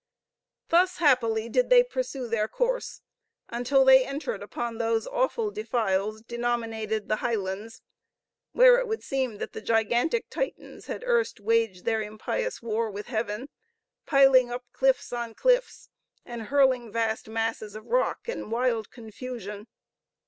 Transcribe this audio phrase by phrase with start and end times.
[0.69, 3.01] Thus happily did they pursue their course,
[3.49, 7.83] until they entered upon those awful defiles denominated the Highlands,
[8.51, 13.05] where it would seem that the gigantic Titans had erst waged their impious war with
[13.09, 13.47] heaven,
[14.07, 15.89] piling up cliffs on cliffs,
[16.25, 19.67] and hurling vast masses of rock in wild confusion.